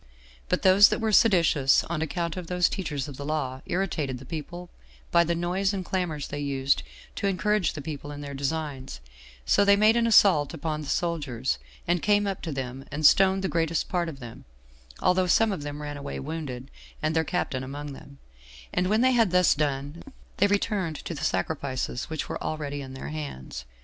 [0.49, 4.25] But those that were seditious on account of those teachers of the law, irritated the
[4.25, 4.71] people
[5.11, 6.81] by the noise and clamors they used
[7.17, 8.99] to encourage the people in their designs;
[9.45, 13.43] so they made an assault upon the soldiers, and came up to them, and stoned
[13.43, 14.43] the greatest part of them,
[15.01, 16.71] although some of them ran away wounded,
[17.03, 18.17] and their captain among them;
[18.73, 20.01] and when they had thus done,
[20.37, 23.65] they returned to the sacrifices which were already in their hands.